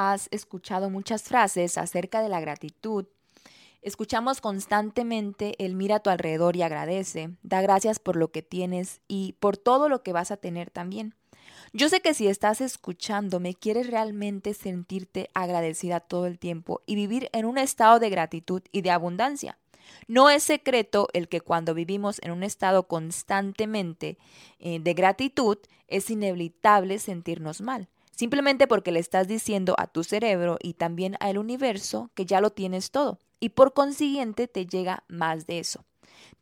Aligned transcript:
has 0.00 0.28
escuchado 0.30 0.88
muchas 0.88 1.24
frases 1.24 1.76
acerca 1.76 2.22
de 2.22 2.28
la 2.28 2.40
gratitud. 2.40 3.06
Escuchamos 3.82 4.40
constantemente 4.40 5.54
el 5.64 5.74
mira 5.74 5.96
a 5.96 6.00
tu 6.00 6.10
alrededor 6.10 6.56
y 6.56 6.62
agradece, 6.62 7.30
da 7.42 7.60
gracias 7.62 7.98
por 7.98 8.16
lo 8.16 8.30
que 8.30 8.42
tienes 8.42 9.00
y 9.08 9.34
por 9.40 9.56
todo 9.56 9.88
lo 9.88 10.02
que 10.02 10.12
vas 10.12 10.30
a 10.30 10.36
tener 10.36 10.70
también. 10.70 11.14
Yo 11.72 11.88
sé 11.88 12.00
que 12.00 12.14
si 12.14 12.26
estás 12.26 12.60
escuchándome, 12.60 13.54
quieres 13.54 13.88
realmente 13.88 14.54
sentirte 14.54 15.30
agradecida 15.34 16.00
todo 16.00 16.26
el 16.26 16.38
tiempo 16.38 16.82
y 16.86 16.94
vivir 16.94 17.28
en 17.32 17.44
un 17.44 17.58
estado 17.58 17.98
de 17.98 18.10
gratitud 18.10 18.62
y 18.72 18.82
de 18.82 18.90
abundancia. 18.90 19.58
No 20.08 20.30
es 20.30 20.42
secreto 20.42 21.08
el 21.12 21.28
que 21.28 21.40
cuando 21.40 21.74
vivimos 21.74 22.20
en 22.22 22.32
un 22.32 22.42
estado 22.42 22.86
constantemente 22.86 24.18
eh, 24.58 24.78
de 24.80 24.94
gratitud, 24.94 25.58
es 25.88 26.10
inevitable 26.10 26.98
sentirnos 26.98 27.60
mal 27.60 27.88
simplemente 28.20 28.66
porque 28.66 28.92
le 28.92 29.00
estás 29.00 29.28
diciendo 29.28 29.74
a 29.78 29.86
tu 29.86 30.04
cerebro 30.04 30.58
y 30.62 30.74
también 30.74 31.16
al 31.20 31.38
universo 31.38 32.10
que 32.12 32.26
ya 32.26 32.42
lo 32.42 32.50
tienes 32.50 32.90
todo 32.90 33.18
y 33.40 33.48
por 33.48 33.72
consiguiente 33.72 34.46
te 34.46 34.66
llega 34.66 35.04
más 35.08 35.46
de 35.46 35.58
eso. 35.58 35.86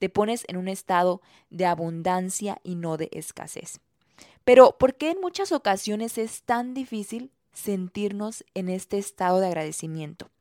Te 0.01 0.09
pones 0.09 0.43
en 0.49 0.57
un 0.57 0.67
estado 0.67 1.23
de 1.51 1.67
abundancia 1.67 2.59
y 2.65 2.75
no 2.75 2.97
de 2.97 3.09
escasez. 3.13 3.79
Pero 4.43 4.77
¿por 4.77 4.97
qué 4.97 5.13
en 5.13 5.21
muchas 5.21 5.53
ocasiones 5.53 6.19
es 6.19 6.43
tan 6.43 6.75
difícil 6.75 7.31
sentirnos 7.53 8.45
en 8.55 8.71
este 8.71 8.99
estado 8.99 9.39
de 9.39 9.47
agradecimiento? 9.47 10.33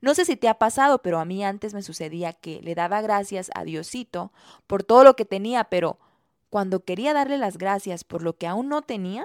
No 0.00 0.16
sé 0.16 0.24
si 0.24 0.34
te 0.34 0.48
ha 0.48 0.58
pasado, 0.58 1.02
pero 1.02 1.20
a 1.20 1.24
mí 1.24 1.44
antes 1.44 1.72
me 1.72 1.82
sucedía 1.82 2.32
que 2.32 2.60
le 2.62 2.74
daba 2.74 3.00
gracias 3.00 3.48
a 3.54 3.62
Diosito 3.62 4.32
por 4.66 4.82
todo 4.82 5.04
lo 5.04 5.14
que 5.14 5.24
tenía, 5.24 5.62
pero 5.62 6.00
cuando 6.48 6.84
quería 6.84 7.14
darle 7.14 7.38
las 7.38 7.58
gracias 7.58 8.02
por 8.02 8.24
lo 8.24 8.36
que 8.36 8.48
aún 8.48 8.68
no 8.68 8.82
tenía, 8.82 9.24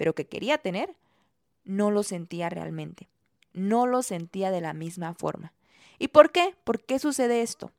pero 0.00 0.14
que 0.14 0.26
quería 0.26 0.56
tener, 0.56 0.96
no 1.62 1.90
lo 1.90 2.02
sentía 2.02 2.48
realmente. 2.48 3.10
No 3.52 3.86
lo 3.86 4.02
sentía 4.02 4.50
de 4.50 4.62
la 4.62 4.72
misma 4.72 5.12
forma. 5.12 5.52
¿Y 5.98 6.08
por 6.08 6.32
qué? 6.32 6.54
¿Por 6.64 6.82
qué 6.82 6.98
sucede 6.98 7.42
esto? 7.42 7.70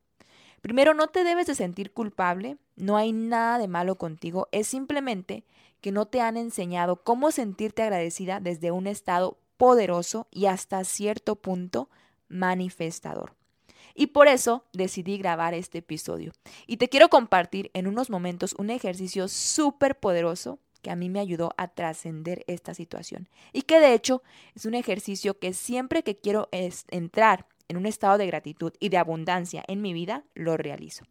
Primero, 0.61 0.94
no 0.94 1.08
te 1.08 1.23
debes 1.23 1.47
de 1.47 1.55
sentir 1.55 1.94
culpable, 1.94 2.58
no 2.75 2.95
hay 2.95 3.11
nada 3.11 3.58
de 3.58 3.67
malo 3.67 3.96
contigo, 3.96 4.50
es 4.51 4.68
simplemente 4.68 5.46
que 5.81 5.91
no 5.91 6.06
te 6.06 6.22
han 6.22 6.38
enseñado 6.38 6.97
cómo 6.97 7.31
sentirte 7.31 7.81
agradecida 7.81 8.40
desde 8.40 8.69
un 8.69 8.85
estado 8.85 9.40
poderoso 9.57 10.28
y 10.29 10.46
hasta 10.46 10.84
cierto 10.84 11.38
punto 11.38 11.90
manifestador. 12.28 13.34
Y 13.96 14.07
por 14.07 14.28
eso 14.28 14.63
decidí 14.73 15.17
grabar 15.17 15.56
este 15.56 15.79
episodio. 15.79 16.34
Y 16.67 16.78
te 16.78 16.88
quiero 16.88 17.09
compartir 17.09 17.72
en 17.73 17.88
unos 17.88 18.12
momentos 18.12 18.53
un 18.59 18.69
ejercicio 18.69 19.28
súper 19.28 20.00
poderoso 20.00 20.59
que 20.81 20.92
a 20.92 20.96
mí 20.96 21.09
me 21.09 21.19
ayudó 21.19 21.53
a 21.58 21.68
trascender 21.68 22.44
esta 22.47 22.74
situación 22.74 23.30
y 23.53 23.64
que 23.64 23.80
de 23.80 23.94
hecho 23.94 24.24
es 24.56 24.66
un 24.66 24.74
ejercicio 24.74 25.40
que 25.40 25.53
siempre 25.53 26.03
que 26.03 26.18
quiero 26.18 26.50
entrar 26.52 27.47
en 27.68 27.78
un 27.78 27.86
estado 27.86 28.18
de 28.18 28.28
gratitud 28.28 28.74
y 28.80 28.90
de 28.90 28.97
abundancia 28.97 29.64
en 29.68 29.81
mi 29.81 29.94
vida, 29.94 30.24
lo 30.34 30.58
realizo. 30.58 31.06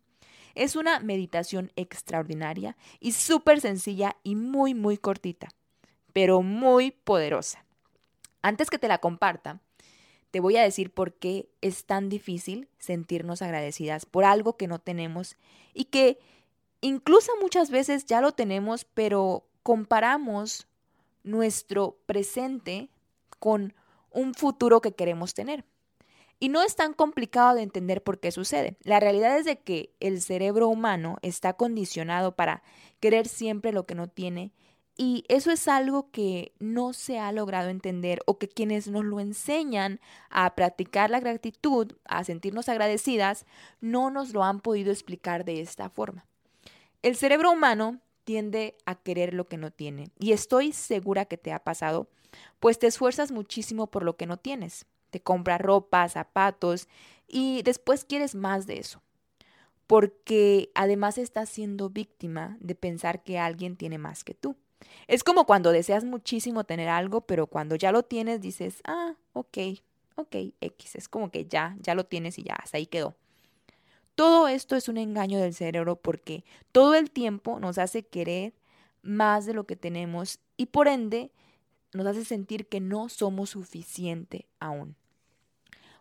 Es 0.54 0.76
una 0.76 1.00
meditación 1.00 1.72
extraordinaria 1.76 2.76
y 2.98 3.12
súper 3.12 3.60
sencilla 3.60 4.16
y 4.22 4.34
muy, 4.36 4.75
muy 4.75 4.98
cortita, 4.98 5.48
pero 6.12 6.42
muy 6.42 6.91
poderosa. 6.91 7.64
Antes 8.42 8.69
que 8.69 8.78
te 8.78 8.88
la 8.88 8.98
comparta, 8.98 9.60
te 10.30 10.41
voy 10.41 10.56
a 10.56 10.62
decir 10.62 10.92
por 10.92 11.14
qué 11.14 11.48
es 11.60 11.84
tan 11.84 12.09
difícil 12.09 12.69
sentirnos 12.78 13.42
agradecidas 13.42 14.06
por 14.06 14.25
algo 14.25 14.56
que 14.56 14.69
no 14.69 14.78
tenemos 14.78 15.36
y 15.75 15.84
que 15.84 16.19
incluso 16.80 17.32
muchas 17.41 17.70
veces 17.70 18.06
ya 18.06 18.20
lo 18.20 18.32
tenemos, 18.32 18.84
pero 18.84 19.44
comparamos 19.62 20.66
nuestro 21.22 21.98
presente 22.06 22.91
con 23.38 23.75
un 24.10 24.34
futuro 24.34 24.81
que 24.81 24.93
queremos 24.93 25.34
tener. 25.34 25.65
Y 26.38 26.48
no 26.48 26.62
es 26.62 26.75
tan 26.75 26.94
complicado 26.94 27.54
de 27.54 27.62
entender 27.62 28.03
por 28.03 28.19
qué 28.19 28.32
sucede. 28.32 28.76
La 28.82 28.98
realidad 28.98 29.38
es 29.38 29.44
de 29.44 29.59
que 29.59 29.93
el 30.00 30.22
cerebro 30.22 30.69
humano 30.69 31.19
está 31.21 31.53
condicionado 31.53 32.34
para 32.34 32.62
querer 32.98 33.28
siempre 33.28 33.72
lo 33.72 33.84
que 33.84 33.94
no 33.94 34.09
tiene 34.09 34.53
y 35.03 35.25
eso 35.28 35.50
es 35.50 35.66
algo 35.66 36.10
que 36.10 36.53
no 36.59 36.92
se 36.92 37.19
ha 37.19 37.32
logrado 37.32 37.71
entender 37.71 38.21
o 38.27 38.37
que 38.37 38.48
quienes 38.48 38.87
nos 38.87 39.03
lo 39.03 39.19
enseñan 39.19 39.98
a 40.28 40.54
practicar 40.54 41.09
la 41.09 41.21
gratitud, 41.21 41.94
a 42.04 42.22
sentirnos 42.22 42.69
agradecidas, 42.69 43.47
no 43.81 44.10
nos 44.10 44.34
lo 44.34 44.44
han 44.44 44.60
podido 44.60 44.92
explicar 44.92 45.47
de 45.47 45.62
esta 45.62 45.88
forma. 45.88 46.27
El 47.00 47.16
cerebro 47.16 47.50
humano 47.50 48.00
tiende 48.30 48.76
a 48.86 48.94
querer 48.94 49.34
lo 49.34 49.48
que 49.48 49.56
no 49.56 49.72
tiene. 49.72 50.12
Y 50.16 50.30
estoy 50.30 50.70
segura 50.70 51.24
que 51.24 51.36
te 51.36 51.52
ha 51.52 51.64
pasado, 51.64 52.06
pues 52.60 52.78
te 52.78 52.86
esfuerzas 52.86 53.32
muchísimo 53.32 53.88
por 53.88 54.04
lo 54.04 54.16
que 54.16 54.26
no 54.26 54.36
tienes. 54.36 54.86
Te 55.10 55.20
compras 55.20 55.60
ropa, 55.60 56.08
zapatos 56.08 56.86
y 57.26 57.62
después 57.62 58.04
quieres 58.04 58.36
más 58.36 58.68
de 58.68 58.78
eso. 58.78 59.02
Porque 59.88 60.70
además 60.76 61.18
estás 61.18 61.48
siendo 61.48 61.91
víctima 61.91 62.56
de 62.60 62.76
pensar 62.76 63.24
que 63.24 63.41
alguien 63.41 63.74
tiene 63.74 63.98
más 63.98 64.22
que 64.22 64.34
tú. 64.34 64.54
Es 65.08 65.24
como 65.24 65.44
cuando 65.44 65.72
deseas 65.72 66.04
muchísimo 66.04 66.62
tener 66.62 66.88
algo, 66.88 67.22
pero 67.22 67.48
cuando 67.48 67.74
ya 67.74 67.91
lo 67.91 68.04
tienes 68.04 68.41
dices, 68.41 68.80
ah, 68.84 69.16
ok, 69.32 69.58
ok, 70.14 70.36
X. 70.60 70.94
Es 70.94 71.08
como 71.08 71.32
que 71.32 71.47
ya, 71.47 71.76
ya 71.80 71.97
lo 71.97 72.06
tienes 72.06 72.38
y 72.38 72.44
ya, 72.44 72.54
hasta 72.54 72.76
ahí 72.76 72.86
quedó. 72.86 73.16
Todo 74.15 74.48
esto 74.48 74.76
es 74.76 74.88
un 74.88 74.98
engaño 74.98 75.38
del 75.38 75.54
cerebro 75.54 75.97
porque 75.97 76.44
todo 76.72 76.94
el 76.94 77.10
tiempo 77.10 77.59
nos 77.59 77.78
hace 77.78 78.03
querer 78.03 78.53
más 79.03 79.47
de 79.47 79.54
lo 79.54 79.65
que 79.65 79.76
tenemos 79.76 80.41
y 80.56 80.66
por 80.66 80.88
ende 80.88 81.32
nos 81.93 82.06
hace 82.06 82.25
sentir 82.25 82.66
que 82.66 82.81
no 82.81 83.09
somos 83.09 83.50
suficiente 83.50 84.47
aún. 84.59 84.97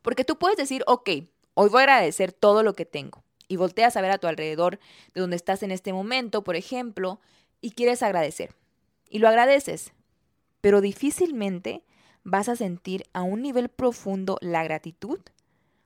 Porque 0.02 0.26
tú 0.26 0.38
puedes 0.38 0.58
decir, 0.58 0.84
ok, 0.88 1.10
hoy 1.54 1.70
voy 1.70 1.80
a 1.80 1.84
agradecer 1.84 2.34
todo 2.34 2.64
lo 2.64 2.74
que 2.74 2.86
tengo 2.86 3.24
y 3.48 3.56
volteas 3.56 3.96
a 3.98 4.02
ver 4.02 4.12
a 4.12 4.18
tu 4.18 4.28
alrededor 4.28 4.80
de 5.14 5.22
donde 5.22 5.36
estás 5.36 5.64
en 5.64 5.72
este 5.72 5.94
momento, 5.94 6.44
por 6.44 6.56
ejemplo, 6.56 7.20
y 7.62 7.72
quieres 7.72 8.04
agradecer. 8.04 8.56
Y 9.10 9.20
lo 9.20 9.28
agradeces, 9.28 9.94
pero 10.62 10.82
difícilmente 10.82 11.84
vas 12.24 12.50
a 12.50 12.56
sentir 12.56 13.06
a 13.14 13.24
un 13.24 13.42
nivel 13.42 13.70
profundo 13.70 14.38
la 14.42 14.64
gratitud 14.64 15.20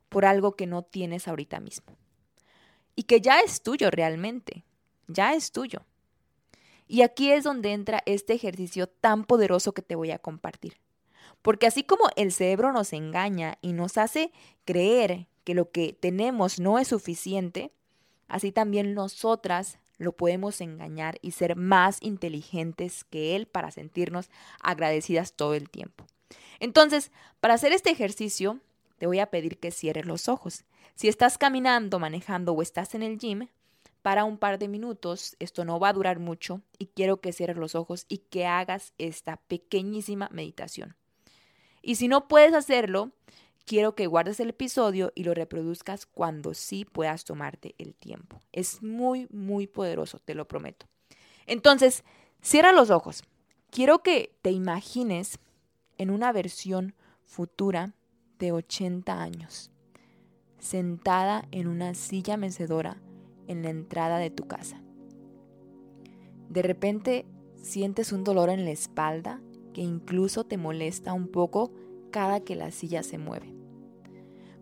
por 0.10 0.26
algo 0.26 0.56
que 0.56 0.68
no 0.68 0.82
tienes 0.84 1.28
ahorita 1.28 1.60
mismo 1.60 1.96
y 2.96 3.04
que 3.04 3.22
ya 3.22 3.40
es 3.40 3.62
tuyo 3.62 3.92
realmente, 3.92 4.64
ya 5.08 5.34
es 5.34 5.52
tuyo. 5.52 5.82
Y 6.88 7.02
aquí 7.02 7.32
es 7.32 7.44
donde 7.44 7.74
entra 7.74 8.04
este 8.06 8.34
ejercicio 8.34 8.88
tan 8.88 9.24
poderoso 9.24 9.74
que 9.74 9.82
te 9.82 9.96
voy 9.96 10.12
a 10.12 10.20
compartir. 10.20 10.78
Porque 11.42 11.68
así 11.68 11.84
como 11.84 12.06
el 12.16 12.32
cerebro 12.32 12.72
nos 12.72 12.94
engaña 12.94 13.58
y 13.62 13.74
nos 13.74 13.98
hace 13.98 14.32
creer 14.66 15.28
que 15.44 15.54
lo 15.54 15.72
que 15.72 15.94
tenemos 15.94 16.60
no 16.60 16.80
es 16.80 16.90
suficiente, 16.90 17.72
así 18.28 18.52
también 18.52 18.94
nosotras 18.94 19.80
lo 19.98 20.14
podemos 20.14 20.62
engañar 20.62 21.18
y 21.22 21.32
ser 21.32 21.56
más 21.56 21.98
inteligentes 22.02 23.04
que 23.04 23.36
él 23.36 23.46
para 23.48 23.72
sentirnos 23.72 24.30
agradecidas 24.62 25.34
todo 25.34 25.54
el 25.54 25.70
tiempo. 25.70 26.06
Entonces, 26.60 27.12
para 27.40 27.56
hacer 27.56 27.74
este 27.74 27.90
ejercicio, 27.90 28.60
te 29.04 29.08
voy 29.08 29.20
a 29.20 29.30
pedir 29.30 29.60
que 29.60 29.72
cierres 29.72 30.06
los 30.06 30.30
ojos. 30.30 30.64
Si 30.96 31.10
estás 31.10 31.38
caminando, 31.38 32.00
manejando 32.00 32.54
o 32.54 32.62
estás 32.62 32.96
en 32.96 33.04
el 33.04 33.18
gym, 33.18 33.50
para 34.02 34.24
un 34.24 34.38
par 34.38 34.60
de 34.60 34.70
minutos, 34.70 35.36
esto 35.40 35.66
no 35.66 35.78
va 35.78 35.90
a 35.90 35.94
durar 35.94 36.20
mucho 36.20 36.62
y 36.80 36.86
quiero 36.86 37.20
que 37.20 37.34
cierres 37.34 37.58
los 37.58 37.76
ojos 37.76 38.06
y 38.08 38.20
que 38.20 38.46
hagas 38.46 38.94
esta 38.98 39.42
pequeñísima 39.50 40.30
meditación. 40.32 40.96
Y 41.82 41.96
si 41.96 42.08
no 42.08 42.30
puedes 42.30 42.54
hacerlo, 42.54 43.12
quiero 43.66 43.94
que 43.94 44.08
guardes 44.08 44.40
el 44.40 44.52
episodio 44.52 45.12
y 45.16 45.26
lo 45.26 45.34
reproduzcas 45.34 46.06
cuando 46.06 46.54
sí 46.54 46.86
puedas 46.86 47.26
tomarte 47.26 47.76
el 47.80 47.96
tiempo. 47.96 48.40
Es 48.54 48.82
muy, 48.82 49.28
muy 49.32 49.68
poderoso, 49.68 50.20
te 50.20 50.34
lo 50.34 50.48
prometo. 50.48 50.86
Entonces, 51.46 52.06
cierra 52.42 52.72
los 52.72 52.90
ojos. 52.90 53.26
Quiero 53.70 54.02
que 54.02 54.34
te 54.42 54.52
imagines 54.52 55.40
en 55.98 56.10
una 56.10 56.32
versión 56.32 56.96
futura 57.26 57.96
de 58.44 58.52
80 58.52 59.22
años, 59.22 59.72
sentada 60.60 61.48
en 61.52 61.68
una 61.68 61.94
silla 61.94 62.36
mecedora 62.36 63.02
en 63.48 63.64
la 63.64 63.70
entrada 63.70 64.18
de 64.18 64.32
tu 64.32 64.48
casa. 64.48 64.82
De 66.50 66.62
repente 66.62 67.26
sientes 67.56 68.12
un 68.12 68.26
dolor 68.26 68.50
en 68.50 68.66
la 68.66 68.72
espalda 68.72 69.40
que 69.74 69.80
incluso 69.80 70.44
te 70.44 70.58
molesta 70.58 71.14
un 71.14 71.30
poco 71.30 71.72
cada 72.12 72.42
que 72.42 72.58
la 72.58 72.72
silla 72.72 73.02
se 73.02 73.18
mueve. 73.18 73.54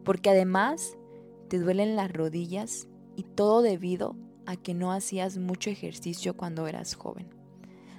Porque 0.06 0.30
además 0.30 0.96
te 1.48 1.58
duelen 1.58 1.96
las 1.96 2.14
rodillas 2.14 2.88
y 3.16 3.24
todo 3.24 3.64
debido 3.64 4.16
a 4.46 4.58
que 4.58 4.76
no 4.76 4.92
hacías 4.92 5.40
mucho 5.40 5.72
ejercicio 5.72 6.38
cuando 6.38 6.68
eras 6.68 6.94
joven. 6.94 7.30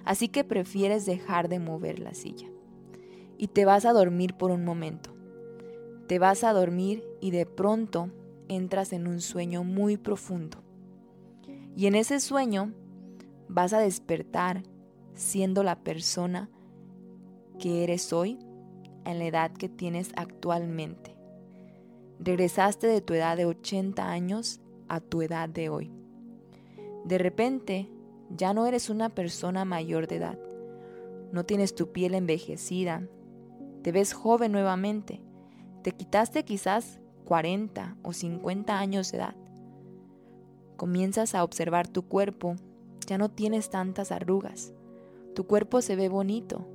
Así 0.04 0.28
que 0.28 0.44
prefieres 0.44 1.06
dejar 1.06 1.48
de 1.48 1.58
mover 1.58 1.98
la 1.98 2.14
silla. 2.14 2.46
Y 3.36 3.48
te 3.48 3.64
vas 3.64 3.84
a 3.84 3.92
dormir 3.92 4.34
por 4.34 4.52
un 4.52 4.64
momento. 4.64 5.11
Te 6.12 6.18
vas 6.18 6.44
a 6.44 6.52
dormir 6.52 7.02
y 7.22 7.30
de 7.30 7.46
pronto 7.46 8.10
entras 8.46 8.92
en 8.92 9.06
un 9.06 9.22
sueño 9.22 9.64
muy 9.64 9.96
profundo. 9.96 10.58
Y 11.74 11.86
en 11.86 11.94
ese 11.94 12.20
sueño 12.20 12.74
vas 13.48 13.72
a 13.72 13.78
despertar 13.78 14.62
siendo 15.14 15.62
la 15.62 15.76
persona 15.76 16.50
que 17.58 17.82
eres 17.82 18.12
hoy 18.12 18.38
en 19.06 19.20
la 19.20 19.24
edad 19.24 19.52
que 19.52 19.70
tienes 19.70 20.12
actualmente. 20.14 21.16
Regresaste 22.20 22.88
de 22.88 23.00
tu 23.00 23.14
edad 23.14 23.38
de 23.38 23.46
80 23.46 24.06
años 24.06 24.60
a 24.88 25.00
tu 25.00 25.22
edad 25.22 25.48
de 25.48 25.70
hoy. 25.70 25.90
De 27.06 27.16
repente, 27.16 27.88
ya 28.28 28.52
no 28.52 28.66
eres 28.66 28.90
una 28.90 29.08
persona 29.08 29.64
mayor 29.64 30.08
de 30.08 30.16
edad. 30.16 30.38
No 31.32 31.46
tienes 31.46 31.74
tu 31.74 31.90
piel 31.90 32.12
envejecida. 32.14 33.08
Te 33.80 33.92
ves 33.92 34.12
joven 34.12 34.52
nuevamente. 34.52 35.22
Te 35.82 35.90
quitaste 35.90 36.44
quizás 36.44 37.00
40 37.24 37.96
o 38.02 38.12
50 38.12 38.78
años 38.78 39.10
de 39.10 39.18
edad. 39.18 39.34
Comienzas 40.76 41.34
a 41.34 41.42
observar 41.42 41.88
tu 41.88 42.02
cuerpo. 42.06 42.54
Ya 43.06 43.18
no 43.18 43.30
tienes 43.30 43.70
tantas 43.70 44.12
arrugas. 44.12 44.72
Tu 45.34 45.46
cuerpo 45.46 45.82
se 45.82 45.96
ve 45.96 46.08
bonito. 46.08 46.66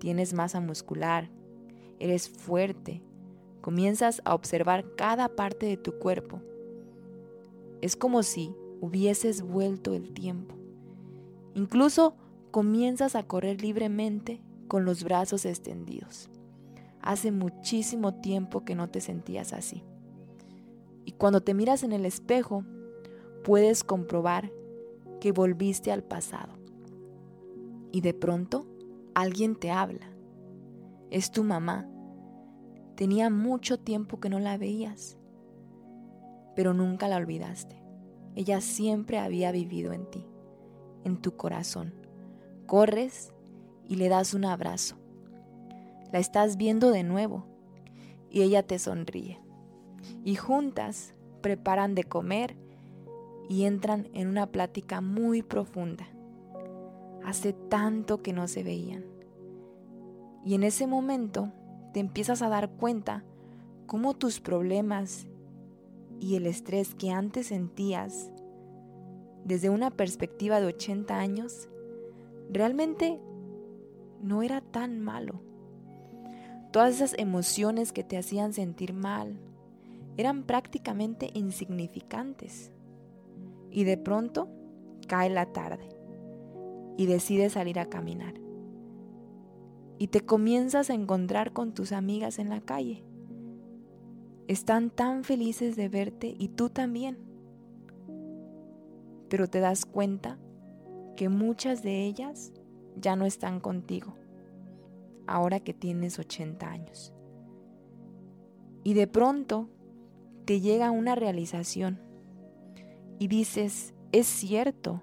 Tienes 0.00 0.34
masa 0.34 0.60
muscular. 0.60 1.30
Eres 2.00 2.28
fuerte. 2.28 3.02
Comienzas 3.60 4.20
a 4.24 4.34
observar 4.34 4.84
cada 4.96 5.28
parte 5.28 5.66
de 5.66 5.76
tu 5.76 5.98
cuerpo. 5.98 6.40
Es 7.82 7.94
como 7.94 8.22
si 8.22 8.54
hubieses 8.80 9.42
vuelto 9.42 9.94
el 9.94 10.12
tiempo. 10.12 10.56
Incluso 11.54 12.16
comienzas 12.50 13.14
a 13.14 13.22
correr 13.22 13.62
libremente 13.62 14.42
con 14.66 14.84
los 14.84 15.04
brazos 15.04 15.44
extendidos. 15.44 16.30
Hace 17.04 17.30
muchísimo 17.30 18.14
tiempo 18.14 18.64
que 18.64 18.74
no 18.74 18.90
te 18.90 19.00
sentías 19.00 19.52
así. 19.52 19.84
Y 21.04 21.12
cuando 21.12 21.40
te 21.42 21.54
miras 21.54 21.84
en 21.84 21.92
el 21.92 22.04
espejo, 22.04 22.64
puedes 23.44 23.84
comprobar 23.84 24.50
que 25.20 25.30
volviste 25.30 25.92
al 25.92 26.02
pasado. 26.02 26.54
Y 27.92 28.00
de 28.00 28.14
pronto, 28.14 28.66
alguien 29.14 29.54
te 29.54 29.70
habla. 29.70 30.10
Es 31.10 31.30
tu 31.30 31.44
mamá 31.44 31.88
Tenía 32.94 33.28
mucho 33.28 33.80
tiempo 33.80 34.20
que 34.20 34.28
no 34.28 34.38
la 34.38 34.56
veías, 34.56 35.18
pero 36.54 36.74
nunca 36.74 37.08
la 37.08 37.16
olvidaste. 37.16 37.82
Ella 38.36 38.60
siempre 38.60 39.18
había 39.18 39.50
vivido 39.50 39.92
en 39.92 40.08
ti, 40.08 40.24
en 41.02 41.20
tu 41.20 41.36
corazón. 41.36 41.92
Corres 42.66 43.32
y 43.88 43.96
le 43.96 44.08
das 44.08 44.32
un 44.32 44.44
abrazo. 44.44 44.96
La 46.12 46.18
estás 46.18 46.56
viendo 46.56 46.90
de 46.90 47.02
nuevo 47.02 47.46
y 48.30 48.42
ella 48.42 48.66
te 48.66 48.78
sonríe. 48.78 49.40
Y 50.24 50.36
juntas 50.36 51.14
preparan 51.40 51.94
de 51.94 52.04
comer 52.04 52.56
y 53.48 53.64
entran 53.64 54.08
en 54.12 54.28
una 54.28 54.46
plática 54.46 55.00
muy 55.00 55.42
profunda. 55.42 56.06
Hace 57.24 57.52
tanto 57.52 58.22
que 58.22 58.32
no 58.32 58.48
se 58.48 58.62
veían. 58.62 59.04
Y 60.44 60.54
en 60.54 60.62
ese 60.62 60.86
momento 60.86 61.52
te 61.92 62.00
empiezas 62.00 62.42
a 62.42 62.48
dar 62.48 62.70
cuenta 62.70 63.24
cómo 63.86 64.14
tus 64.14 64.40
problemas 64.40 65.26
y 66.20 66.36
el 66.36 66.46
estrés 66.46 66.94
que 66.94 67.10
antes 67.10 67.48
sentías 67.48 68.30
desde 69.44 69.70
una 69.70 69.90
perspectiva 69.90 70.60
de 70.60 70.66
80 70.66 71.18
años 71.18 71.68
realmente 72.50 73.20
no 74.22 74.42
era 74.42 74.60
tan 74.60 75.00
malo. 75.00 75.40
Todas 76.74 76.96
esas 76.96 77.14
emociones 77.20 77.92
que 77.92 78.02
te 78.02 78.18
hacían 78.18 78.52
sentir 78.52 78.94
mal 78.94 79.38
eran 80.16 80.42
prácticamente 80.42 81.30
insignificantes. 81.32 82.72
Y 83.70 83.84
de 83.84 83.96
pronto 83.96 84.48
cae 85.06 85.30
la 85.30 85.52
tarde 85.52 85.88
y 86.96 87.06
decides 87.06 87.52
salir 87.52 87.78
a 87.78 87.86
caminar 87.86 88.34
y 89.98 90.08
te 90.08 90.22
comienzas 90.22 90.90
a 90.90 90.94
encontrar 90.94 91.52
con 91.52 91.74
tus 91.74 91.92
amigas 91.92 92.40
en 92.40 92.48
la 92.48 92.60
calle. 92.60 93.04
Están 94.48 94.90
tan 94.90 95.22
felices 95.22 95.76
de 95.76 95.88
verte 95.88 96.34
y 96.36 96.48
tú 96.48 96.70
también. 96.70 97.18
Pero 99.28 99.46
te 99.46 99.60
das 99.60 99.86
cuenta 99.86 100.40
que 101.14 101.28
muchas 101.28 101.84
de 101.84 102.04
ellas 102.04 102.52
ya 103.00 103.14
no 103.14 103.26
están 103.26 103.60
contigo, 103.60 104.16
ahora 105.26 105.60
que 105.60 105.74
tienes 105.74 106.18
80 106.18 106.68
años. 106.68 107.12
Y 108.82 108.94
de 108.94 109.06
pronto 109.06 109.68
te 110.44 110.60
llega 110.60 110.90
una 110.90 111.14
realización 111.14 112.00
y 113.18 113.28
dices, 113.28 113.94
es 114.12 114.26
cierto, 114.26 115.00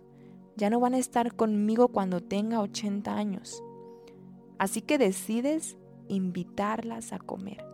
ya 0.56 0.70
no 0.70 0.80
van 0.80 0.94
a 0.94 1.00
estar 1.00 1.36
conmigo 1.36 1.88
cuando 1.88 2.22
tenga 2.22 2.62
80 2.62 3.16
años 3.16 3.64
Así 4.62 4.84
que 4.84 5.00
decides 5.00 5.76
invitarlas 6.08 7.14
a 7.14 7.18
comer. 7.18 7.66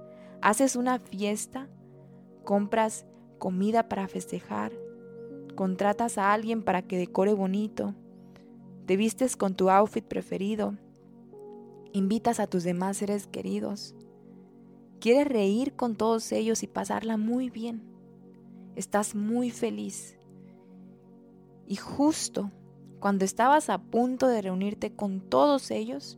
Haces 0.41 0.77
una 0.77 0.99
fiesta, 0.99 1.67
compras 2.45 3.05
comida 3.39 3.89
para 3.89 4.07
festejar, 4.07 4.71
contratas 5.57 6.17
a 6.17 6.31
alguien 6.31 6.63
para 6.63 6.83
que 6.83 6.97
decore 6.97 7.33
bonito, 7.33 7.93
te 8.85 8.95
vistes 8.95 9.35
con 9.35 9.53
tu 9.53 9.69
outfit 9.69 10.05
preferido, 10.05 10.75
invitas 11.97 12.39
a 12.39 12.47
tus 12.47 12.63
demás 12.63 12.97
seres 12.97 13.27
queridos. 13.27 13.95
Quieres 14.99 15.27
reír 15.27 15.75
con 15.75 15.95
todos 15.95 16.31
ellos 16.31 16.63
y 16.63 16.67
pasarla 16.67 17.17
muy 17.17 17.49
bien. 17.49 17.83
Estás 18.75 19.15
muy 19.15 19.51
feliz. 19.51 20.17
Y 21.67 21.75
justo 21.75 22.51
cuando 22.99 23.25
estabas 23.25 23.69
a 23.69 23.77
punto 23.77 24.27
de 24.27 24.41
reunirte 24.41 24.95
con 24.95 25.21
todos 25.21 25.71
ellos, 25.71 26.17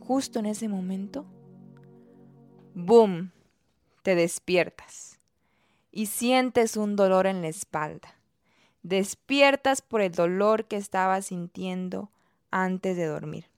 justo 0.00 0.38
en 0.38 0.46
ese 0.46 0.68
momento, 0.68 1.24
¡boom! 2.74 3.32
Te 4.02 4.14
despiertas 4.14 5.18
y 5.90 6.06
sientes 6.06 6.76
un 6.76 6.96
dolor 6.96 7.26
en 7.26 7.40
la 7.40 7.48
espalda. 7.48 8.18
Despiertas 8.82 9.80
por 9.80 10.02
el 10.02 10.12
dolor 10.12 10.66
que 10.66 10.76
estabas 10.76 11.26
sintiendo 11.26 12.10
antes 12.50 12.96
de 12.96 13.06
dormir. 13.06 13.53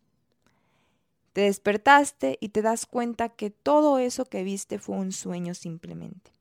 Te 1.37 1.43
despertaste 1.43 2.39
y 2.41 2.49
te 2.49 2.63
das 2.63 2.87
cuenta 2.87 3.29
que 3.29 3.51
todo 3.51 3.99
eso 3.99 4.25
que 4.25 4.43
viste 4.43 4.79
fue 4.79 4.97
un 4.97 5.13
sueño 5.13 5.53
simplemente. 5.53 6.33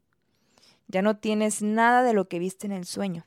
Ya 0.88 1.02
no 1.02 1.18
tienes 1.18 1.62
nada 1.62 2.02
de 2.02 2.14
lo 2.14 2.30
que 2.30 2.40
viste 2.40 2.66
en 2.66 2.72
el 2.72 2.86
sueño. 2.86 3.26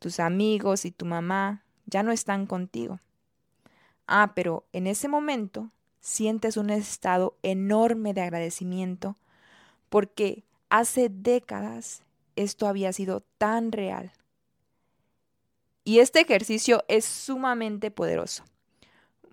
Tus 0.00 0.20
amigos 0.20 0.84
y 0.84 0.90
tu 0.90 1.06
mamá 1.06 1.64
ya 1.86 2.02
no 2.02 2.12
están 2.12 2.44
contigo. 2.44 3.00
Ah, 4.06 4.32
pero 4.34 4.66
en 4.74 4.86
ese 4.86 5.08
momento 5.08 5.70
sientes 5.98 6.58
un 6.58 6.68
estado 6.68 7.38
enorme 7.42 8.12
de 8.12 8.20
agradecimiento 8.20 9.16
porque 9.88 10.44
hace 10.68 11.08
décadas 11.08 12.02
esto 12.36 12.66
había 12.66 12.92
sido 12.92 13.22
tan 13.38 13.72
real. 13.72 14.12
Y 15.84 16.00
este 16.00 16.20
ejercicio 16.20 16.84
es 16.86 17.06
sumamente 17.06 17.90
poderoso. 17.90 18.44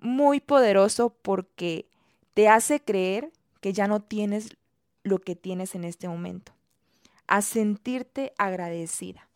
Muy 0.00 0.40
poderoso 0.40 1.10
porque 1.10 1.88
te 2.34 2.48
hace 2.48 2.80
creer 2.80 3.32
que 3.60 3.72
ya 3.72 3.88
no 3.88 4.00
tienes 4.00 4.56
lo 5.02 5.18
que 5.18 5.34
tienes 5.34 5.74
en 5.74 5.84
este 5.84 6.08
momento. 6.08 6.52
A 7.26 7.42
sentirte 7.42 8.32
agradecida. 8.38 9.28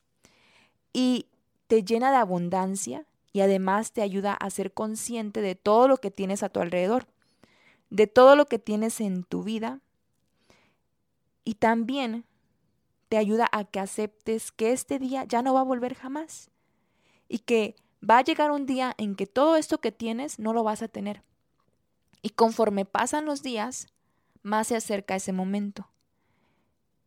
Y 0.92 1.26
te 1.66 1.83
llena 1.85 2.11
de 2.11 2.19
abundancia 2.19 3.07
y 3.33 3.40
además 3.40 3.92
te 3.92 4.02
ayuda 4.02 4.35
a 4.35 4.50
ser 4.50 4.73
consciente 4.73 5.40
de 5.40 5.54
todo 5.54 5.88
lo 5.88 5.97
que 5.97 6.11
tienes 6.11 6.42
a 6.42 6.49
tu 6.49 6.61
alrededor. 6.61 7.07
de 7.90 8.07
todo 8.07 8.37
lo 8.37 8.47
que 8.47 8.59
tienes 8.59 9.02
en 9.02 9.23
tu 9.23 9.42
vida 9.42 9.81
y 11.45 11.54
también 11.57 12.25
te 13.11 13.19
ayuda 13.19 13.47
a 13.52 13.64
que 13.64 13.81
aceptes 13.81 14.50
que 14.50 14.73
este 14.73 14.99
día 14.99 15.25
ya 15.25 15.42
no 15.42 15.52
va 15.52 15.61
a 15.61 15.64
volver 15.64 15.95
jamás 15.95 16.50
y 17.28 17.40
que 17.40 17.76
va 18.09 18.18
a 18.18 18.23
llegar 18.23 18.50
un 18.50 18.66
día 18.66 18.94
en 18.99 19.14
que 19.14 19.26
todo 19.26 19.56
esto 19.56 19.80
que 19.80 19.92
tienes 19.92 20.38
no 20.38 20.52
lo 20.52 20.62
vas 20.62 20.82
a 20.82 20.88
tener. 20.88 21.23
Y 22.23 22.30
conforme 22.30 22.85
pasan 22.85 23.25
los 23.25 23.42
días, 23.42 23.88
más 24.42 24.68
se 24.68 24.76
acerca 24.76 25.16
ese 25.16 25.32
momento. 25.32 25.88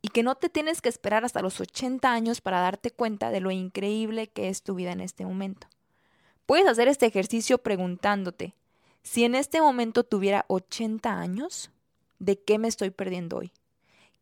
Y 0.02 0.10
que 0.10 0.24
no 0.24 0.36
te 0.36 0.50
tienes 0.50 0.82
que 0.82 0.90
esperar 0.90 1.26
hasta 1.26 1.42
los 1.42 1.60
80 1.60 2.12
años 2.12 2.42
para 2.42 2.60
darte 2.60 2.92
cuenta 2.92 3.32
de 3.32 3.40
lo 3.40 3.52
increíble 3.52 4.28
que 4.28 4.50
es 4.50 4.62
tu 4.62 4.76
vida 4.76 4.92
en 4.92 5.02
este 5.02 5.26
momento. 5.26 5.68
Puedes 6.46 6.68
hacer 6.68 6.88
este 6.88 7.08
ejercicio 7.08 7.58
preguntándote, 7.58 8.56
si 9.02 9.24
en 9.24 9.36
este 9.36 9.62
momento 9.62 10.04
tuviera 10.04 10.46
80 10.48 11.20
años, 11.20 11.72
¿de 12.20 12.40
qué 12.40 12.58
me 12.58 12.68
estoy 12.68 12.90
perdiendo 12.90 13.38
hoy? 13.38 13.52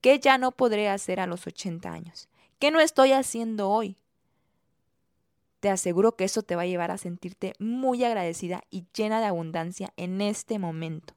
¿Qué 0.02 0.20
ya 0.20 0.38
no 0.38 0.52
podré 0.52 0.90
hacer 0.90 1.20
a 1.20 1.28
los 1.28 1.48
80 1.48 1.92
años? 1.92 2.28
¿Qué 2.60 2.72
no 2.72 2.80
estoy 2.80 3.14
haciendo 3.14 3.70
hoy? 3.70 3.98
Te 5.64 5.70
aseguro 5.70 6.18
que 6.18 6.26
eso 6.26 6.44
te 6.44 6.58
va 6.58 6.64
a 6.64 6.66
llevar 6.66 6.92
a 6.92 6.98
sentirte 6.98 7.54
muy 7.58 8.04
agradecida 8.04 8.66
y 8.70 8.86
llena 8.94 9.22
de 9.22 9.28
abundancia 9.28 9.94
en 9.96 10.20
este 10.20 10.60
momento. 10.60 11.14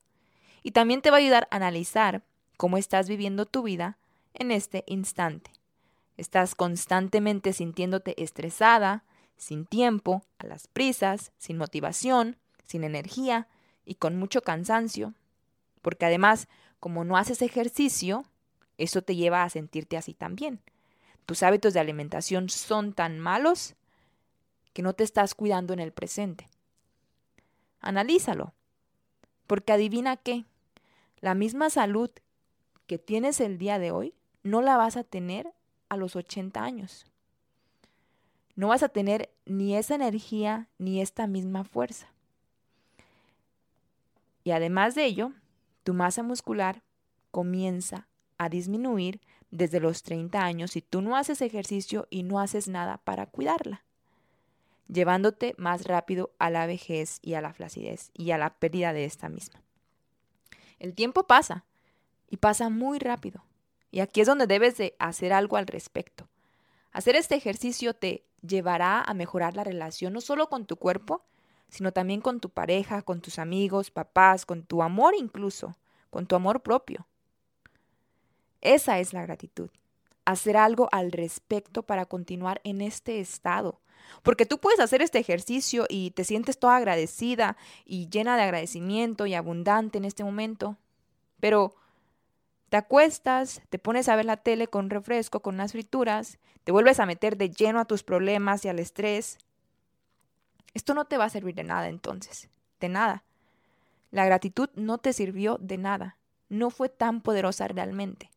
Y 0.63 0.71
también 0.71 1.03
te 1.03 1.11
va 1.11 1.17
a 1.17 1.19
ayudar 1.19 1.49
a 1.51 1.57
analizar 1.57 2.23
cómo 2.57 2.79
estás 2.79 3.09
viviendo 3.09 3.47
tu 3.47 3.65
vida 3.65 3.99
en 4.35 4.53
este 4.53 4.85
instante. 4.87 5.51
Estás 6.17 6.55
constantemente 6.55 7.53
sintiéndote 7.53 8.23
estresada, 8.23 9.03
sin 9.37 9.67
tiempo, 9.67 10.23
a 10.39 10.47
las 10.47 10.69
prisas, 10.69 11.33
sin 11.39 11.59
motivación, 11.59 12.37
sin 12.69 12.85
energía 12.85 13.49
y 13.85 13.97
con 13.97 14.17
mucho 14.17 14.43
cansancio. 14.43 15.13
Porque 15.83 16.07
además, 16.07 16.47
como 16.79 17.03
no 17.03 17.17
haces 17.17 17.43
ejercicio, 17.43 18.25
eso 18.79 19.03
te 19.03 19.17
lleva 19.17 19.43
a 19.43 19.51
sentirte 19.51 19.97
así 19.97 20.15
también. 20.15 20.61
Tus 21.25 21.43
hábitos 21.43 21.75
de 21.75 21.81
alimentación 21.81 22.49
son 22.49 22.93
tan 22.93 23.19
malos 23.19 23.75
que 24.77 24.83
no 24.83 24.93
te 24.93 25.05
estás 25.05 25.35
cuidando 25.35 25.73
en 25.73 25.79
el 25.81 25.91
presente. 25.91 26.51
Analízalo, 27.81 28.53
porque 29.47 29.73
adivina 29.73 30.19
qué, 30.19 30.45
la 31.21 31.35
misma 31.35 31.71
salud 31.71 32.11
que 32.87 32.99
tienes 32.99 33.41
el 33.41 33.57
día 33.57 33.79
de 33.79 33.91
hoy 33.91 34.13
no 34.43 34.61
la 34.61 34.77
vas 34.77 34.99
a 34.99 35.03
tener 35.03 35.51
a 35.89 35.97
los 35.97 36.15
80 36.15 36.63
años. 36.63 37.07
No 38.55 38.69
vas 38.69 38.83
a 38.83 38.91
tener 38.91 39.31
ni 39.47 39.75
esa 39.75 39.95
energía 39.95 40.69
ni 40.77 41.01
esta 41.01 41.27
misma 41.27 41.65
fuerza. 41.65 42.09
Y 44.45 44.51
además 44.51 44.95
de 44.95 45.07
ello, 45.07 45.33
tu 45.85 45.95
masa 45.95 46.23
muscular 46.23 46.83
comienza 47.31 48.09
a 48.37 48.51
disminuir 48.51 49.23
desde 49.51 49.81
los 49.81 50.03
30 50.03 50.45
años 50.45 50.73
si 50.73 50.83
tú 50.83 51.01
no 51.01 51.17
haces 51.17 51.41
ejercicio 51.41 52.07
y 52.11 52.25
no 52.25 52.41
haces 52.41 52.69
nada 52.69 52.99
para 52.99 53.25
cuidarla, 53.25 53.86
llevándote 54.89 55.55
más 55.59 55.85
rápido 55.85 56.33
a 56.39 56.51
la 56.51 56.67
vejez 56.67 57.19
y 57.23 57.35
a 57.35 57.41
la 57.41 57.53
flacidez 57.53 58.11
y 58.15 58.31
a 58.31 58.39
la 58.39 58.51
pérdida 58.51 58.93
de 58.93 59.05
esta 59.05 59.29
misma. 59.29 59.63
El 60.79 60.95
tiempo 60.95 61.27
pasa 61.27 61.65
y 62.29 62.37
pasa 62.37 62.69
muy 62.69 62.99
rápido. 62.99 63.45
Y 63.91 64.01
aquí 64.01 64.21
es 64.21 64.27
donde 64.27 64.47
debes 64.47 64.77
de 64.77 64.95
hacer 64.99 65.33
algo 65.33 65.57
al 65.57 65.67
respecto. 65.67 66.29
Hacer 66.93 67.17
este 67.17 67.35
ejercicio 67.35 67.95
te 67.95 68.25
llevará 68.43 69.01
a 69.01 69.15
mejorar 69.15 69.55
la 69.55 69.65
relación 69.65 70.13
no 70.13 70.21
solo 70.21 70.49
con 70.49 70.67
tu 70.67 70.77
cuerpo, 70.77 71.25
sino 71.69 71.93
también 71.93 72.21
con 72.21 72.41
tu 72.41 72.51
pareja, 72.51 73.03
con 73.03 73.21
tus 73.21 73.39
amigos, 73.39 73.91
papás, 73.91 74.47
con 74.47 74.65
tu 74.65 74.83
amor 74.83 75.15
incluso, 75.19 75.77
con 76.11 76.27
tu 76.27 76.37
amor 76.37 76.63
propio. 76.63 77.07
Esa 78.61 78.99
es 78.99 79.13
la 79.13 79.23
gratitud. 79.23 79.71
Hacer 80.25 80.57
algo 80.57 80.89
al 80.93 81.13
respecto 81.13 81.85
para 81.85 82.07
continuar 82.07 82.61
en 82.65 82.81
este 82.81 83.21
estado. 83.21 83.81
Porque 84.23 84.47
tú 84.47 84.59
puedes 84.59 84.81
hacer 84.81 85.03
este 85.03 85.19
ejercicio 85.19 85.87
y 85.89 86.11
te 86.13 86.25
sientes 86.25 86.59
toda 86.59 86.77
agradecida 86.77 87.57
y 87.85 88.09
llena 88.09 88.37
de 88.37 88.43
agradecimiento 88.43 89.27
y 89.27 89.35
abundante 89.35 89.99
en 89.99 90.05
este 90.05 90.25
momento. 90.25 90.77
Pero 91.41 91.75
te 92.69 92.77
acuestas, 92.77 93.63
te 93.71 93.79
pones 93.79 94.09
a 94.09 94.17
ver 94.17 94.25
la 94.25 94.37
tele 94.37 94.69
con 94.69 94.91
refresco, 94.91 95.41
con 95.41 95.55
unas 95.55 95.73
frituras, 95.73 96.39
te 96.65 96.73
vuelves 96.73 96.99
a 97.01 97.07
meter 97.07 97.37
de 97.37 97.51
lleno 97.51 97.81
a 97.81 97.85
tus 97.85 98.03
problemas 98.03 98.65
y 98.65 98.69
al 98.69 98.79
estrés. 98.79 99.39
Esto 100.75 100.95
no 100.95 101.05
te 101.05 101.17
va 101.17 101.25
a 101.25 101.31
servir 101.31 101.55
de 101.55 101.65
nada 101.65 101.89
entonces, 101.89 102.49
de 102.81 102.89
nada. 102.89 103.25
La 104.11 104.25
gratitud 104.25 104.69
no 104.75 104.99
te 104.99 105.13
sirvió 105.13 105.59
de 105.61 105.79
nada, 105.79 106.17
no 106.49 106.71
fue 106.71 106.89
tan 106.89 107.21
poderosa 107.21 107.69
realmente 107.69 108.31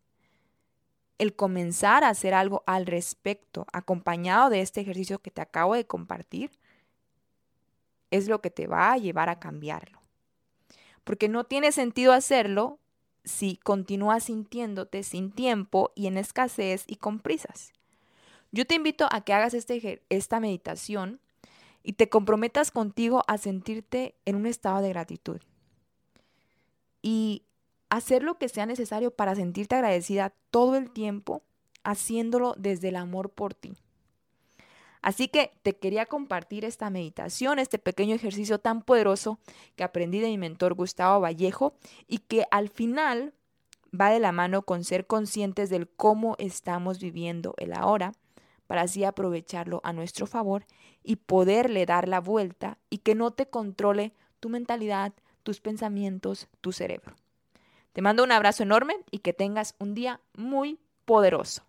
el 1.19 1.35
comenzar 1.35 2.03
a 2.03 2.09
hacer 2.09 2.33
algo 2.33 2.63
al 2.65 2.85
respecto, 2.85 3.67
acompañado 3.71 4.49
de 4.49 4.61
este 4.61 4.81
ejercicio 4.81 5.19
que 5.19 5.31
te 5.31 5.41
acabo 5.41 5.75
de 5.75 5.85
compartir, 5.85 6.51
es 8.09 8.27
lo 8.27 8.41
que 8.41 8.49
te 8.49 8.67
va 8.67 8.93
a 8.93 8.97
llevar 8.97 9.29
a 9.29 9.39
cambiarlo. 9.39 9.99
Porque 11.03 11.29
no 11.29 11.43
tiene 11.43 11.71
sentido 11.71 12.13
hacerlo 12.13 12.79
si 13.23 13.57
continúas 13.57 14.23
sintiéndote 14.23 15.03
sin 15.03 15.31
tiempo 15.31 15.91
y 15.93 16.07
en 16.07 16.17
escasez 16.17 16.85
y 16.87 16.95
con 16.95 17.19
prisas. 17.19 17.73
Yo 18.51 18.65
te 18.65 18.75
invito 18.75 19.07
a 19.11 19.21
que 19.21 19.33
hagas 19.33 19.53
este, 19.53 20.01
esta 20.09 20.39
meditación 20.39 21.19
y 21.83 21.93
te 21.93 22.09
comprometas 22.09 22.71
contigo 22.71 23.23
a 23.27 23.37
sentirte 23.37 24.15
en 24.25 24.35
un 24.35 24.45
estado 24.45 24.81
de 24.81 24.89
gratitud. 24.89 25.41
Y 27.01 27.43
hacer 27.89 28.23
lo 28.23 28.37
que 28.37 28.49
sea 28.49 28.65
necesario 28.65 29.11
para 29.11 29.35
sentirte 29.35 29.75
agradecida 29.75 30.33
todo 30.51 30.75
el 30.75 30.91
tiempo, 30.91 31.43
haciéndolo 31.83 32.55
desde 32.57 32.89
el 32.89 32.95
amor 32.95 33.31
por 33.31 33.53
ti. 33.53 33.73
Así 35.01 35.29
que 35.29 35.51
te 35.63 35.77
quería 35.77 36.05
compartir 36.05 36.65
esta 36.65 36.89
meditación, 36.89 37.57
este 37.57 37.79
pequeño 37.79 38.15
ejercicio 38.15 38.59
tan 38.59 38.81
poderoso 38.81 39.39
que 39.75 39.83
aprendí 39.83 40.19
de 40.19 40.27
mi 40.27 40.37
mentor 40.37 40.73
Gustavo 40.73 41.21
Vallejo 41.21 41.73
y 42.07 42.19
que 42.19 42.45
al 42.51 42.69
final 42.69 43.33
va 43.99 44.09
de 44.09 44.19
la 44.19 44.31
mano 44.31 44.63
con 44.63 44.83
ser 44.83 45.07
conscientes 45.07 45.69
del 45.69 45.87
cómo 45.87 46.35
estamos 46.37 46.99
viviendo 46.99 47.53
el 47.57 47.73
ahora 47.73 48.11
para 48.67 48.81
así 48.81 49.03
aprovecharlo 49.03 49.79
a 49.83 49.93
nuestro 49.93 50.27
favor 50.27 50.65
y 51.01 51.15
poderle 51.15 51.85
dar 51.85 52.07
la 52.07 52.19
vuelta 52.19 52.77
y 52.89 52.99
que 52.99 53.15
no 53.15 53.31
te 53.31 53.49
controle 53.49 54.13
tu 54.39 54.49
mentalidad, 54.49 55.13
tus 55.43 55.59
pensamientos, 55.59 56.47
tu 56.61 56.71
cerebro. 56.71 57.15
Te 57.99 58.03
mando 58.03 58.23
un 58.23 58.31
abrazo 58.31 58.63
enorme 58.63 58.95
y 59.11 59.17
que 59.17 59.33
tengas 59.33 59.75
un 59.77 59.93
día 59.93 60.21
muy 60.33 60.79
poderoso. 61.03 61.63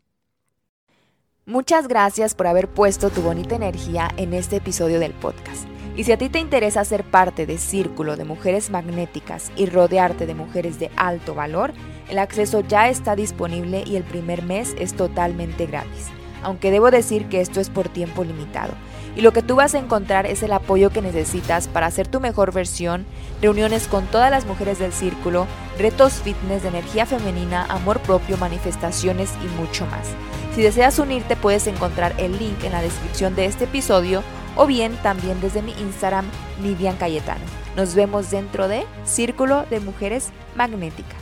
Muchas 1.44 1.88
gracias 1.88 2.37
por 2.37 2.46
haber 2.46 2.68
puesto 2.68 3.10
tu 3.10 3.20
bonita 3.20 3.56
energía 3.56 4.08
en 4.16 4.32
este 4.32 4.54
episodio 4.54 5.00
del 5.00 5.12
podcast. 5.12 5.66
Y 5.96 6.04
si 6.04 6.12
a 6.12 6.18
ti 6.18 6.28
te 6.28 6.38
interesa 6.38 6.84
ser 6.84 7.02
parte 7.02 7.46
de 7.46 7.58
Círculo 7.58 8.14
de 8.14 8.26
Mujeres 8.26 8.70
Magnéticas 8.70 9.50
y 9.56 9.66
rodearte 9.66 10.25
de 10.25 10.37
mujeres 10.37 10.78
de 10.78 10.92
alto 10.94 11.34
valor, 11.34 11.72
el 12.08 12.20
acceso 12.20 12.60
ya 12.60 12.88
está 12.88 13.16
disponible 13.16 13.82
y 13.84 13.96
el 13.96 14.04
primer 14.04 14.44
mes 14.44 14.76
es 14.78 14.94
totalmente 14.94 15.66
gratis. 15.66 16.12
Aunque 16.42 16.70
debo 16.70 16.90
decir 16.90 17.26
que 17.28 17.40
esto 17.40 17.61
es 17.61 17.70
por 17.70 17.88
tiempo 17.88 18.25
limitado 18.25 18.75
y 19.16 19.23
lo 19.23 19.32
que 19.32 19.42
tú 19.42 19.56
vas 19.56 19.75
a 19.75 19.78
encontrar 19.78 20.26
es 20.26 20.42
el 20.42 20.52
apoyo 20.52 20.90
que 20.90 21.02
necesitas 21.02 21.68
para 21.68 21.87
hacer 21.87 22.06
tu 22.06 22.20
mejor 22.20 22.52
versión, 22.52 23.06
reuniones 23.42 23.88
con 23.88 24.06
todas 24.06 24.30
las 24.30 24.47
mujeres 24.47 24.78
del 24.78 24.92
círculo, 24.92 25.47
retos 25.78 26.14
fitness 26.14 26.62
de 26.62 26.68
energía 26.68 27.06
femenina, 27.06 27.64
amor 27.68 28.00
propio, 28.00 28.37
manifestaciones 28.37 29.30
y 29.44 29.61
mucho 29.61 29.87
más. 29.87 30.06
Si 30.54 30.62
deseas 30.62 30.99
unirte 30.99 31.37
puedes 31.37 31.66
encontrar 31.66 32.14
el 32.18 32.38
link 32.38 32.62
en 32.64 32.73
la 32.73 32.82
descripción 32.82 33.35
de 33.35 33.47
este 33.47 33.64
episodio 33.64 34.23
o 34.56 34.66
bien 34.66 34.97
también 35.02 35.40
desde 35.40 35.62
mi 35.62 35.73
Instagram 35.73 36.26
Nidian 36.62 36.97
Cayetano. 36.97 37.44
Nos 37.76 37.94
vemos 37.94 38.30
dentro 38.30 38.68
de 38.68 38.85
Círculo 39.04 39.64
de 39.70 39.80
Mujeres 39.80 40.30
Magnéticas. 40.56 41.19